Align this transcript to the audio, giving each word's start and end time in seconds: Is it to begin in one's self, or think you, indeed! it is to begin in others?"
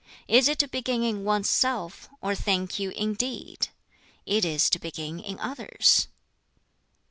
Is 0.27 0.47
it 0.47 0.57
to 0.57 0.67
begin 0.67 1.03
in 1.03 1.23
one's 1.23 1.47
self, 1.47 2.09
or 2.21 2.33
think 2.33 2.79
you, 2.79 2.89
indeed! 2.89 3.67
it 4.25 4.43
is 4.43 4.67
to 4.71 4.79
begin 4.79 5.19
in 5.19 5.39
others?" 5.39 6.07